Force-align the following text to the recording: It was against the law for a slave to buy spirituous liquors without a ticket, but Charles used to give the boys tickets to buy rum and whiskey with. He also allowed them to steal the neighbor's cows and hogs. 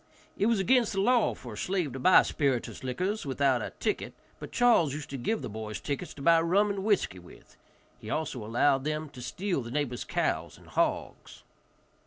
It 0.35 0.47
was 0.47 0.59
against 0.59 0.93
the 0.93 0.99
law 0.99 1.35
for 1.35 1.53
a 1.53 1.57
slave 1.57 1.93
to 1.93 1.99
buy 1.99 2.23
spirituous 2.23 2.83
liquors 2.83 3.23
without 3.23 3.61
a 3.61 3.69
ticket, 3.79 4.15
but 4.39 4.51
Charles 4.51 4.95
used 4.95 5.11
to 5.11 5.15
give 5.17 5.43
the 5.43 5.47
boys 5.47 5.79
tickets 5.79 6.15
to 6.15 6.23
buy 6.23 6.41
rum 6.41 6.71
and 6.71 6.83
whiskey 6.83 7.19
with. 7.19 7.55
He 7.99 8.09
also 8.09 8.43
allowed 8.43 8.83
them 8.83 9.09
to 9.09 9.21
steal 9.21 9.61
the 9.61 9.69
neighbor's 9.69 10.03
cows 10.03 10.57
and 10.57 10.69
hogs. 10.69 11.43